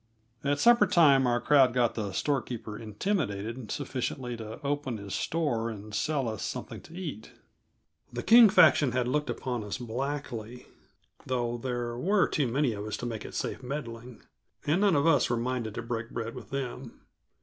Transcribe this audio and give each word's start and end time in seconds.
At 0.43 0.57
supper 0.59 0.87
time 0.87 1.27
our 1.27 1.39
crowd 1.39 1.75
got 1.75 1.93
the 1.93 2.11
storekeeper 2.11 2.75
intimidated 2.75 3.69
sufficiently 3.69 4.35
to 4.37 4.59
open 4.65 4.97
his 4.97 5.13
store 5.13 5.69
and 5.69 5.93
sell 5.93 6.27
us 6.27 6.41
something 6.43 6.81
to 6.81 6.95
eat. 6.97 7.33
The 8.11 8.23
King 8.23 8.49
faction 8.49 8.93
had 8.93 9.07
looked 9.07 9.29
upon 9.29 9.63
us 9.63 9.77
blackly, 9.77 10.65
though 11.27 11.55
there 11.55 11.95
were 11.99 12.27
too 12.27 12.47
many 12.47 12.73
of 12.73 12.83
us 12.87 12.97
to 12.97 13.05
make 13.05 13.23
it 13.23 13.35
safe 13.35 13.61
meddling, 13.61 14.23
and 14.65 14.81
none 14.81 14.95
of 14.95 15.05
us 15.05 15.29
were 15.29 15.37
minded 15.37 15.75
to 15.75 15.83
break 15.83 16.09
bread 16.09 16.33
with 16.33 16.49
them. 16.49 17.01